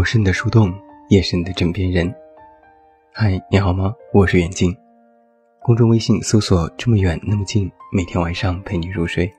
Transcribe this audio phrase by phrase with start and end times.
[0.00, 0.72] 我是你的树洞，
[1.10, 2.10] 也是你的枕边人。
[3.12, 3.94] 嗨，你好吗？
[4.14, 4.74] 我是远近。
[5.60, 9.30] 公众微信搜索“这么远那么近”，每天晚上陪你入睡。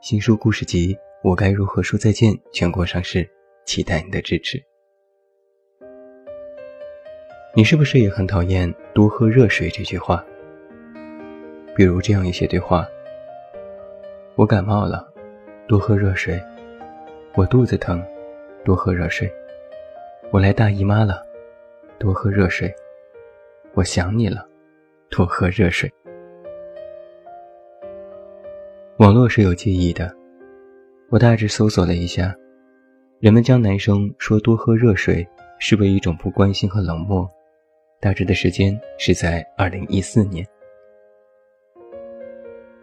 [0.00, 0.94] 新书故事集
[1.24, 3.28] 《我该如何说再见》全国上市，
[3.64, 4.62] 期待你的支持。
[7.56, 10.24] 你是不是也很讨厌“多喝热水”这句话？
[11.74, 12.86] 比如这样一些对话：
[14.36, 15.04] 我感冒了，
[15.66, 16.38] 多喝热水；
[17.34, 18.00] 我肚子疼，
[18.64, 19.28] 多喝热水。
[20.32, 21.26] 我来大姨妈了，
[21.98, 22.72] 多喝热水。
[23.74, 24.48] 我想你了，
[25.10, 25.92] 多喝热水。
[28.98, 30.14] 网络是有记忆的，
[31.08, 32.32] 我大致搜索了一下，
[33.18, 35.26] 人们将男生说多喝热水
[35.58, 37.28] 视为一种不关心和冷漠。
[37.98, 40.46] 大致的时间是在二零一四年，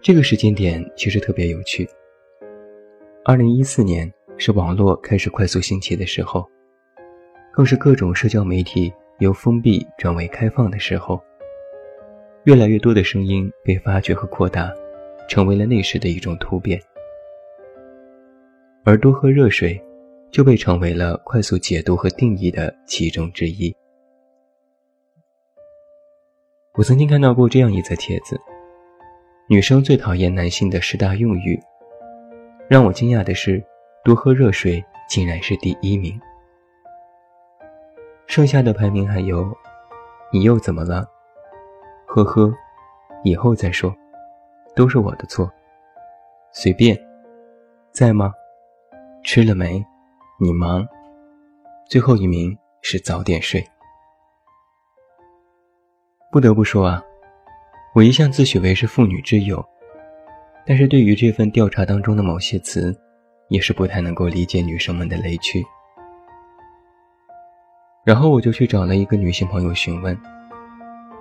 [0.01, 1.87] 这个时间点其实特别有趣。
[3.23, 6.45] 二零一四年是网络开始快速兴起的时候。
[7.57, 11.19] 更是各种社交媒体由封闭转为开放的时候，
[12.43, 14.71] 越来越多的声音被发掘和扩大，
[15.27, 16.79] 成为了那时的一种突变。
[18.85, 19.83] 而多喝热水，
[20.29, 23.75] 就被成为了快速解读和定义的其中之一。
[26.75, 28.39] 我曾经看到过这样一则帖子：
[29.49, 31.59] 女生最讨厌男性的十大用语。
[32.69, 33.59] 让我惊讶的是，
[34.03, 36.21] 多喝热水竟然是第一名。
[38.37, 39.51] 剩下的排名还有，
[40.31, 41.09] 你又怎么了？
[42.05, 42.53] 呵呵，
[43.23, 43.91] 以后再说，
[44.75, 45.51] 都是我的错。
[46.51, 46.95] 随便，
[47.91, 48.31] 在吗？
[49.23, 49.83] 吃了没？
[50.39, 50.87] 你忙。
[51.89, 53.67] 最后一名是早点睡。
[56.31, 57.03] 不得不说啊，
[57.95, 59.65] 我一向自诩为是妇女之友，
[60.63, 62.95] 但是对于这份调查当中的某些词，
[63.47, 65.65] 也是不太能够理解女生们的雷区。
[68.07, 70.17] 然后我就去找了一个女性朋友询问，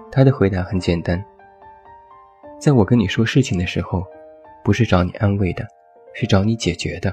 [0.09, 1.21] 她的回答很简单：
[2.61, 4.07] 在我跟你说事情的时候，
[4.63, 5.67] 不是找你安慰的，
[6.15, 7.13] 是找你解决的。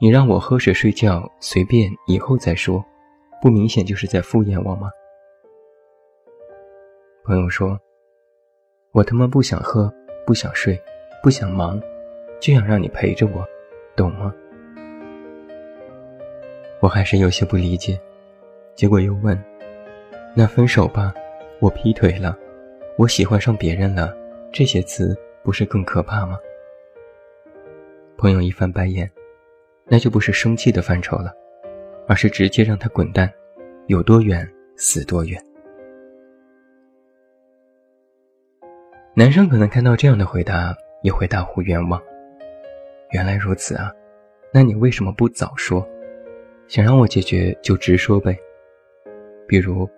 [0.00, 2.84] 你让我喝水睡觉，随便以后再说，
[3.40, 4.90] 不明显就是在敷衍我吗？
[7.22, 7.78] 朋友说
[8.90, 9.94] ：“我他妈不想喝，
[10.26, 10.76] 不想睡，
[11.22, 11.80] 不想忙，
[12.40, 13.46] 就想让你陪着我，
[13.94, 14.34] 懂吗？”
[16.82, 17.96] 我还是有些不理解。
[18.80, 19.38] 结果又问
[20.34, 21.12] ：“那分手吧，
[21.60, 22.34] 我劈腿了，
[22.96, 24.16] 我喜欢上别人了，
[24.50, 26.38] 这些词不是更可怕吗？”
[28.16, 29.06] 朋友一翻白眼
[29.84, 31.30] ：“那就不是生气的范畴了，
[32.08, 33.30] 而是直接让他滚蛋，
[33.86, 35.38] 有多远死多远。”
[39.12, 42.00] 男生可能看到这样的回答也会大呼冤枉
[43.12, 43.92] ：“原来如此啊，
[44.54, 45.86] 那你为什么不早说？
[46.66, 48.34] 想让我解决就直说呗。”
[49.50, 49.90] 比如，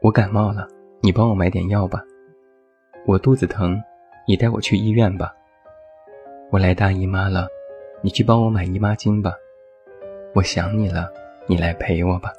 [0.00, 0.66] 我感冒了，
[1.00, 2.00] 你帮我买点药吧；
[3.06, 3.80] 我肚子疼，
[4.26, 5.28] 你带我去医院吧；
[6.50, 7.46] 我来大姨妈了，
[8.02, 9.30] 你去帮我买姨妈巾吧；
[10.34, 11.08] 我想你了，
[11.46, 12.32] 你来陪我吧。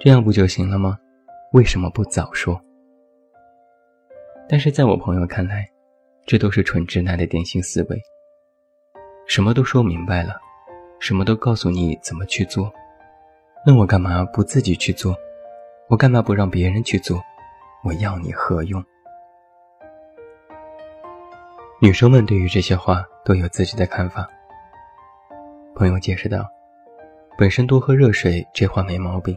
[0.00, 0.98] 这样不就行了吗？
[1.52, 2.60] 为什么不早说？
[4.48, 5.70] 但是在我朋友看来，
[6.26, 8.02] 这都是纯直男的典型思维。
[9.28, 10.34] 什么都说明白了，
[10.98, 12.72] 什么都告诉你怎么去做。
[13.68, 15.12] 那我干嘛不自己去做？
[15.88, 17.20] 我干嘛不让别人去做？
[17.82, 18.80] 我要你何用？
[21.80, 24.24] 女生们对于这些话都有自己的看法。
[25.74, 26.48] 朋友解释道
[27.36, 29.36] ：“本身多喝热水这话没毛病，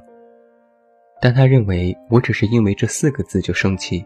[1.19, 4.05] 但他认为我只是因为这四个字就生气，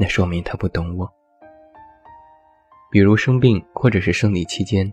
[0.00, 1.08] 那说明他不懂我。
[2.90, 4.92] 比如生病或者是生理期间，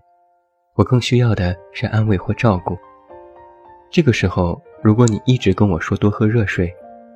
[0.76, 2.78] 我更需要的是安慰或照顾。
[3.90, 6.74] 这个时候。”如果你一直跟我说多喝热水，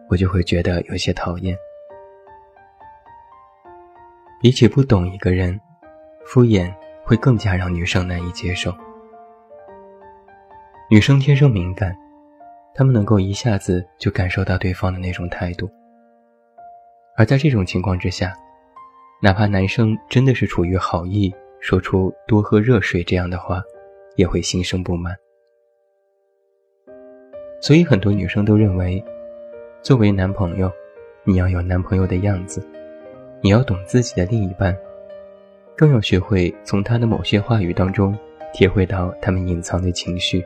[0.10, 1.56] 我就会觉得有些讨厌。
[4.42, 5.58] 比起不懂一个人，
[6.26, 6.74] 敷衍
[7.06, 8.74] 会更加让女生难以接受。
[10.90, 11.96] 女生天生敏感，
[12.74, 15.70] 她们能够一下子就感受到对方的那种态度。
[17.16, 18.34] 而在这种情况之下，
[19.22, 23.62] 哪怕男生真的是出于好意说出多喝热水这样的话，
[24.16, 25.16] 也会心生不满。
[27.62, 29.02] 所以很多女生都认为，
[29.84, 30.70] 作为男朋友，
[31.24, 32.60] 你要有男朋友的样子，
[33.40, 34.76] 你要懂自己的另一半，
[35.78, 38.18] 更要学会从他的某些话语当中
[38.52, 40.44] 体会到他们隐藏的情绪。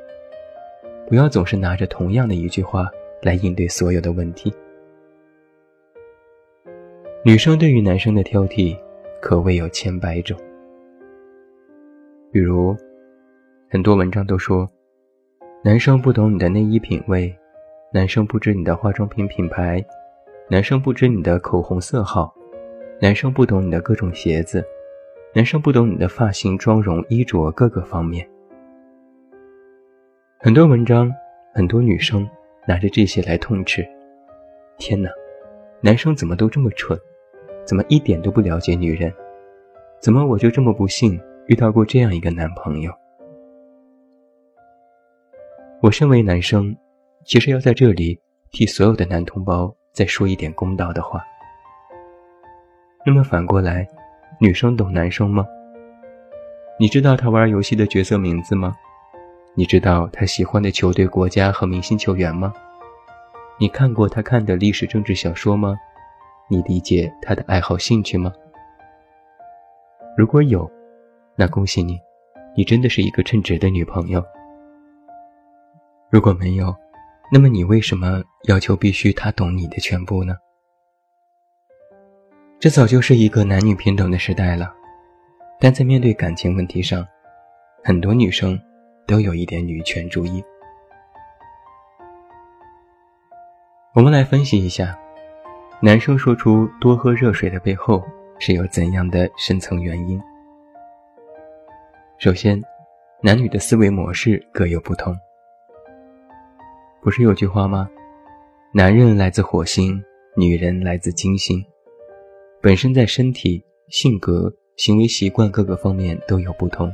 [1.08, 2.90] 不要总是拿着同样的一句话
[3.22, 4.54] 来应对所有的问题。
[7.24, 8.78] 女生对于男生的挑剔，
[9.22, 10.38] 可谓有千百种。
[12.30, 12.76] 比如，
[13.70, 14.70] 很多文章都说。
[15.66, 17.36] 男生不懂你的内衣品味，
[17.92, 19.84] 男生不知你的化妆品品牌，
[20.48, 22.32] 男生不知你的口红色号，
[23.02, 24.64] 男生不懂你的各种鞋子，
[25.34, 28.30] 男生不懂你的发型、妆容、衣着各个方面。
[30.38, 31.12] 很多文章，
[31.56, 32.30] 很多女生
[32.68, 33.84] 拿着这些来痛斥。
[34.78, 35.10] 天哪，
[35.82, 36.96] 男生怎么都这么蠢？
[37.66, 39.12] 怎么一点都不了解女人？
[40.00, 42.94] 怎么我就这么不幸遇到过这样一个男朋友？
[45.86, 46.76] 我身为男生，
[47.26, 51.24] 其实要在这里替所有的男同胞再说一点公道的话。
[53.06, 53.88] 那么反过来，
[54.40, 55.46] 女生懂男生吗？
[56.80, 58.76] 你知道他玩游戏的角色名字吗？
[59.54, 62.52] 你知道他喜欢的球队、国家和明星球员吗？
[63.60, 65.78] 你看过他看的历史政治小说吗？
[66.48, 68.34] 你理解他的爱好兴趣吗？
[70.18, 70.68] 如果有，
[71.36, 72.00] 那恭喜你，
[72.58, 74.26] 你真的是一个称职的女朋友。
[76.10, 76.74] 如果没有，
[77.32, 80.36] 那么你为什么要求必须他懂你的全部呢？
[82.60, 84.74] 这早就是一个男女平等的时代了，
[85.60, 87.06] 但在面对感情问题上，
[87.84, 88.60] 很多女生
[89.06, 90.44] 都有一点女权主义。
[93.94, 94.98] 我们来分析一下，
[95.82, 98.04] 男生说出多喝热水的背后
[98.40, 100.22] 是有怎样的深层原因。
[102.18, 102.62] 首先，
[103.22, 105.16] 男女的思维模式各有不同。
[107.06, 107.88] 不是有句话吗？
[108.74, 110.04] 男人来自火星，
[110.36, 111.64] 女人来自金星，
[112.64, 116.92] 本身在身体、性格、行为习惯各个方面都有不同，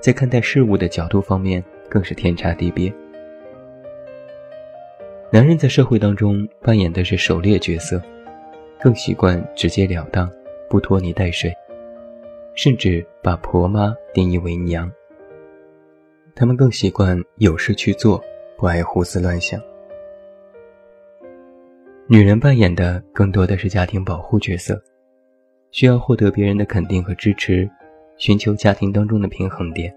[0.00, 2.94] 在看待事物的角度方面更是天差地别。
[5.32, 8.00] 男人在社会当中扮演的是狩猎角色，
[8.80, 10.30] 更习惯直截了当，
[10.68, 11.52] 不拖泥带水，
[12.54, 14.88] 甚至把婆妈定义为娘。
[16.32, 18.22] 他们更习惯有事去做。
[18.60, 19.58] 不爱胡思乱想。
[22.06, 24.78] 女人扮演的更多的是家庭保护角色，
[25.70, 27.66] 需要获得别人的肯定和支持，
[28.18, 29.90] 寻求家庭当中的平衡点。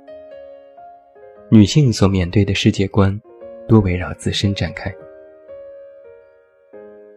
[1.50, 3.20] 女性所面对的世界观，
[3.68, 4.90] 多围绕自身展开。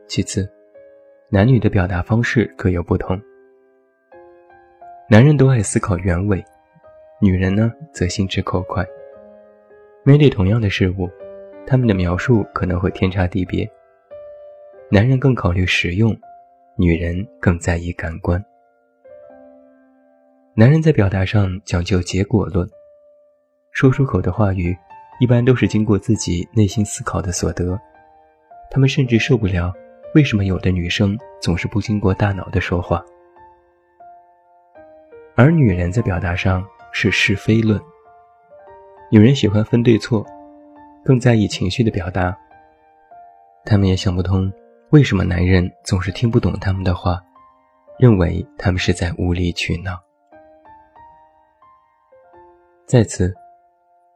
[0.08, 0.50] 其次，
[1.28, 3.16] 男女的表达方式各有不同。
[5.08, 6.44] 男人都爱思考原委，
[7.22, 8.84] 女人呢则心直口快。
[10.02, 11.08] 面对同样的事物。
[11.66, 13.68] 他们的描述可能会天差地别。
[14.88, 16.16] 男人更考虑实用，
[16.76, 18.42] 女人更在意感官。
[20.54, 22.66] 男人在表达上讲究结果论，
[23.72, 24.76] 说出口的话语
[25.20, 27.78] 一般都是经过自己内心思考的所得。
[28.70, 29.72] 他们甚至受不了
[30.14, 33.04] 为什么有的女生总是不经过大脑的说话。
[35.34, 37.80] 而女人在表达上是是非论，
[39.10, 40.24] 女人喜欢分对错。
[41.06, 42.36] 更在意情绪的表达，
[43.64, 44.52] 他们也想不通
[44.90, 47.22] 为什么男人总是听不懂他们的话，
[47.96, 49.96] 认为他们是在无理取闹。
[52.86, 53.32] 再次，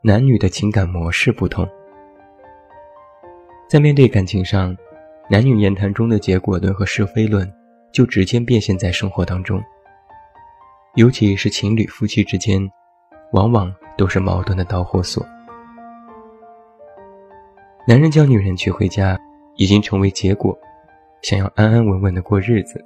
[0.02, 1.64] 男女的情感模式不同，
[3.68, 4.76] 在面对感情上，
[5.28, 7.48] 男女言谈中的结果论和是非论
[7.92, 9.62] 就直接变现在生活当中，
[10.96, 12.60] 尤其是情侣夫妻之间，
[13.30, 15.24] 往往都是矛盾的导火索。
[17.90, 19.18] 男人将女人娶回家，
[19.56, 20.56] 已经成为结果，
[21.22, 22.80] 想要安安稳稳的过日子。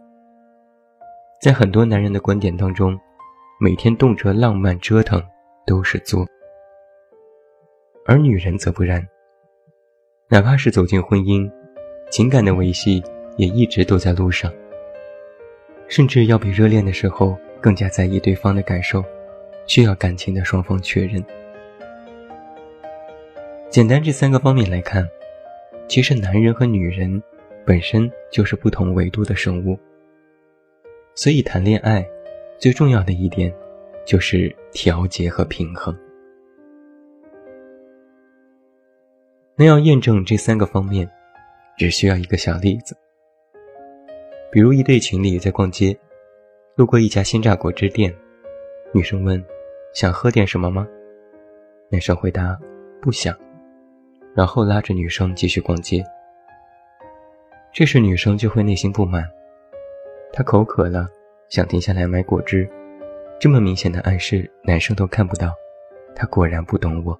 [1.42, 2.98] 在很多男人的观点当中，
[3.60, 5.22] 每天动辄浪漫折腾
[5.66, 6.26] 都是作，
[8.06, 9.06] 而女人则不然。
[10.30, 11.52] 哪怕是走进婚姻，
[12.10, 13.02] 情感的维系
[13.36, 14.50] 也一直都在路上，
[15.86, 19.04] 甚至要比热恋的时候更加在意对方的感受，
[19.66, 21.22] 需要感情的双方确认。
[23.74, 25.04] 简单这三个方面来看，
[25.88, 27.20] 其实男人和女人
[27.66, 29.76] 本身就是不同维度的生物，
[31.16, 32.08] 所以谈恋爱
[32.56, 33.52] 最重要的一点
[34.06, 35.92] 就是调节和平衡。
[39.56, 41.10] 那要验证这三个方面，
[41.76, 42.96] 只需要一个小例子，
[44.52, 45.98] 比如一对情侣在逛街，
[46.76, 48.14] 路过一家鲜榨果汁店，
[48.92, 49.44] 女生问
[49.92, 50.86] ：“想喝点什么吗？”
[51.90, 52.56] 男生回答
[53.02, 53.36] ：“不想。”
[54.34, 56.04] 然后拉着女生继续逛街，
[57.72, 59.24] 这时女生就会内心不满，
[60.32, 61.08] 她口渴了，
[61.48, 62.68] 想停下来买果汁，
[63.38, 65.52] 这么明显的暗示男生都看不到，
[66.16, 67.18] 他果然不懂我。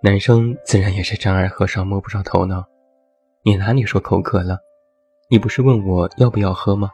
[0.00, 2.64] 男生自然也是丈二和尚摸不着头脑，
[3.42, 4.58] 你哪里说口渴了？
[5.28, 6.90] 你不是问我要不要喝吗？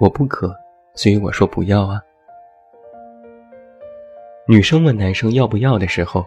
[0.00, 0.54] 我不渴，
[0.94, 2.00] 所以我说不要啊。
[4.46, 6.26] 女生问男生要不要的时候，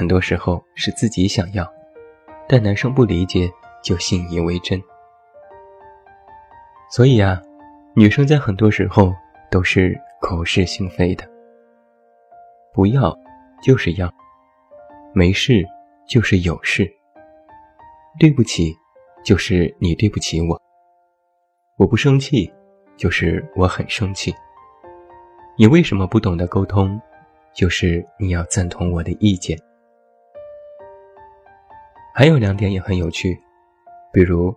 [0.00, 1.70] 很多时候是自己想要，
[2.48, 3.52] 但男生不理解
[3.84, 4.82] 就信以为真。
[6.90, 7.38] 所以啊，
[7.94, 9.12] 女生在很多时候
[9.50, 11.30] 都是口是心非的。
[12.72, 13.14] 不要，
[13.62, 14.08] 就是要；
[15.12, 15.66] 没事，
[16.08, 16.90] 就是有事。
[18.18, 18.74] 对不起，
[19.22, 20.58] 就是你对不起我。
[21.76, 22.50] 我不生气，
[22.96, 24.34] 就是我很生气。
[25.58, 26.98] 你为什么不懂得沟通？
[27.52, 29.58] 就是你要赞同我的意见。
[32.14, 33.38] 还有两点也很有趣，
[34.12, 34.54] 比如，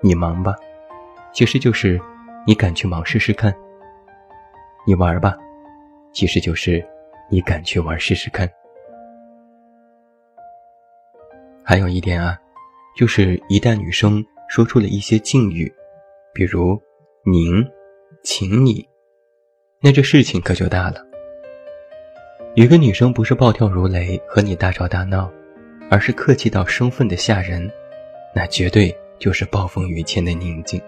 [0.00, 0.54] 你忙吧，
[1.32, 2.00] 其实就是
[2.46, 3.52] 你敢去忙试试看；
[4.86, 5.36] 你玩吧，
[6.12, 6.86] 其实就是
[7.30, 8.48] 你敢去玩试试看。
[11.64, 12.38] 还有一点啊，
[12.96, 15.72] 就是一旦女生说出了一些敬语，
[16.34, 16.80] 比如
[17.24, 17.64] “您
[18.22, 18.86] ”“请你”，
[19.80, 21.06] 那这事情可就大了。
[22.56, 25.30] 有个女生不是暴跳如雷和你大吵大闹，
[25.90, 27.68] 而是客气到生分的吓人，
[28.32, 30.80] 那绝对就是暴风雨前的宁静。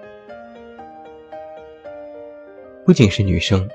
[2.86, 3.68] 不仅是女生，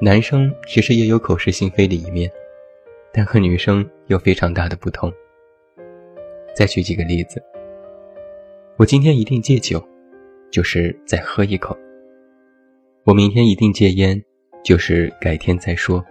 [0.00, 2.30] 男生其实也有口是心非的一面，
[3.10, 5.10] 但和女生有非常大的不同。
[6.54, 7.42] 再举几个例子，
[8.76, 9.82] 我今天一定戒酒，
[10.50, 11.74] 就是再喝一口；
[13.04, 14.22] 我明天一定戒烟，
[14.62, 16.04] 就是改天再说。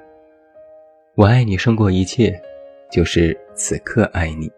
[1.14, 2.40] 我爱你胜过一切，
[2.92, 4.52] 就是此刻爱你。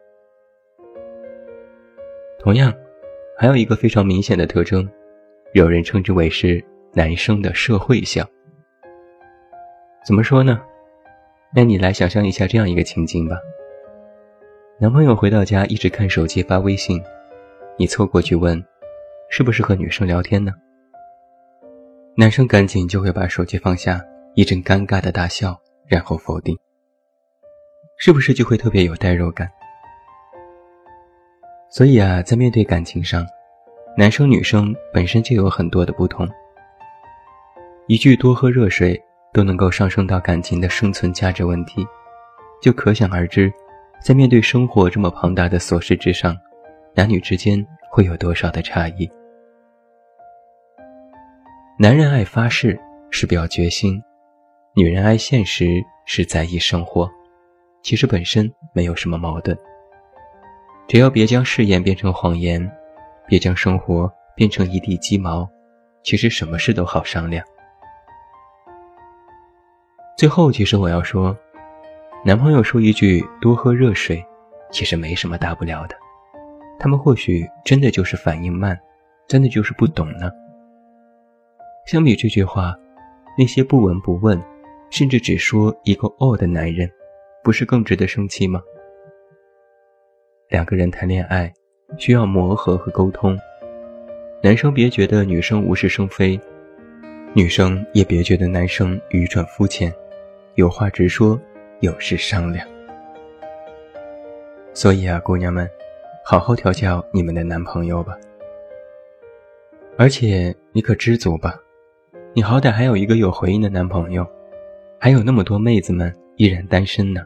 [2.39, 2.74] 同样，
[3.38, 4.88] 还有一个非常明显的特征，
[5.53, 6.63] 有人称之为是
[6.94, 8.27] 男生的社会相。
[10.06, 10.62] 怎么说呢？
[11.56, 13.38] 那你来想象一下这样一个情景吧：
[14.79, 17.01] 男朋友回到家一直看手机发微信，
[17.77, 18.63] 你凑过去问，
[19.29, 20.53] 是不是和女生聊天呢？
[22.15, 24.03] 男生赶紧就会把手机放下，
[24.36, 25.60] 一阵尴尬的大笑。
[25.89, 26.53] 然后否定，
[27.96, 29.50] 是不是就会特别有代入感？
[31.69, 33.25] 所以啊，在面对感情上，
[33.97, 36.27] 男生女生本身就有很多的不同。
[37.88, 39.01] 一句多喝热水
[39.33, 41.86] 都能够上升到感情的生存价值问题，
[42.62, 43.51] 就可想而知，
[44.01, 46.36] 在面对生活这么庞大的琐事之上，
[46.95, 49.09] 男女之间会有多少的差异？
[51.77, 52.79] 男人爱发誓，
[53.12, 54.01] 是表决心。
[54.74, 57.09] 女人爱现实是在意生活，
[57.83, 59.57] 其实本身没有什么矛盾。
[60.88, 62.72] 只要别将誓言变成谎言，
[63.27, 65.48] 别将生活变成一地鸡毛，
[66.01, 67.46] 其实什么事都好商量。
[70.17, 71.38] 最后，其实我要说，
[72.24, 74.24] 男朋友说一句多喝热水，
[74.72, 75.96] 其实没什么大不了的。
[76.79, 78.79] 他们或许真的就是反应慢，
[79.27, 80.32] 真的就是不懂呢。
[81.86, 82.74] 相比这句话，
[83.38, 84.41] 那些不闻不问。
[84.89, 86.89] 甚至只说一个“哦”的男人，
[87.44, 88.62] 不是更值得生气吗？
[90.49, 91.53] 两个人谈恋爱
[91.97, 93.37] 需要磨合和沟通，
[94.41, 96.39] 男生别觉得女生无事生非，
[97.33, 99.93] 女生也别觉得男生愚蠢肤浅，
[100.55, 101.37] 有话直说，
[101.81, 102.65] 有事商量。
[104.73, 105.69] 所以啊，姑娘们，
[106.23, 108.17] 好好调教你们的男朋友吧。
[109.97, 111.59] 而且你可知足吧，
[112.33, 114.25] 你好歹还有一个有回应的男朋友。
[114.99, 117.21] 还有那么多妹子们依然单身呢，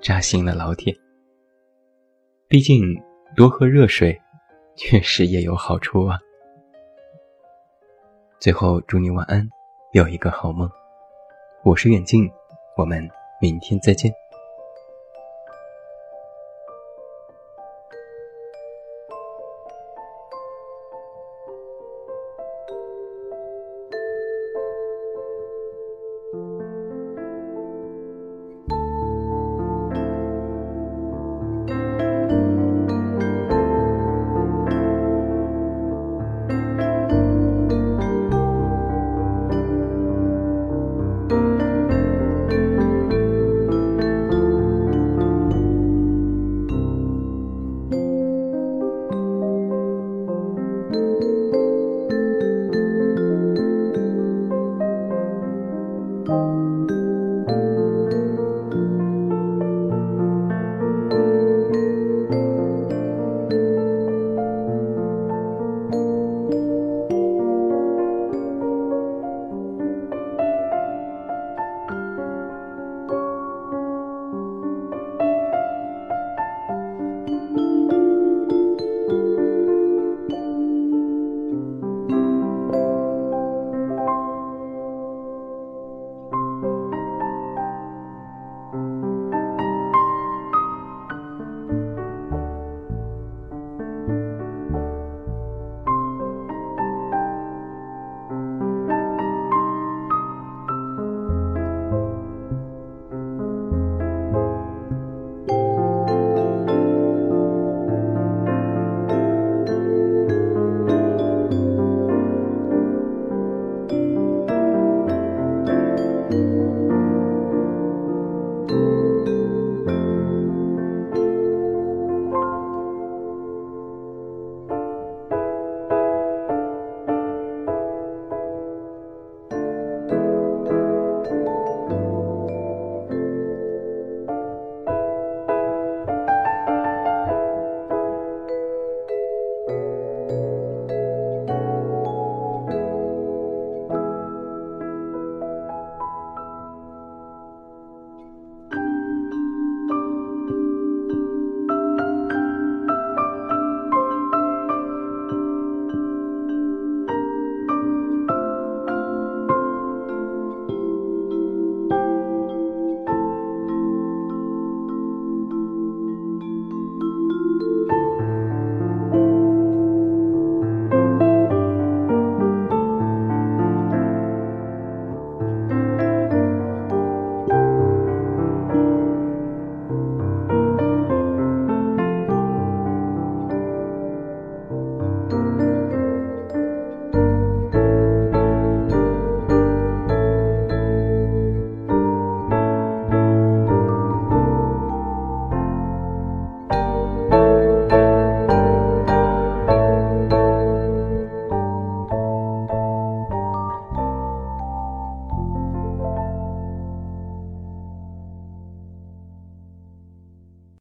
[0.00, 0.94] 扎心了，老铁。
[2.54, 3.02] 毕竟
[3.34, 4.22] 多喝热水，
[4.76, 6.16] 确实也有好处啊。
[8.38, 9.50] 最后祝你晚安，
[9.90, 10.70] 有一个好梦。
[11.64, 12.30] 我是远近，
[12.76, 14.14] 我们明天再见。